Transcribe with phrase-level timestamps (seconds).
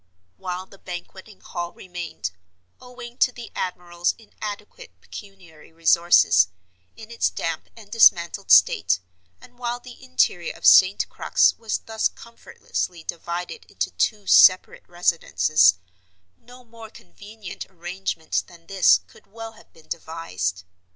[0.37, 8.49] While the Banqueting Hall remained—owing to the admiral's inadequate pecuniary resources—in its damp and dismantled
[8.49, 8.99] state,
[9.39, 11.07] and while the interior of St.
[11.07, 15.75] Crux was thus comfortlessly divided into two separate residences,
[16.35, 20.63] no more convenient arrangement than this could well have been devised.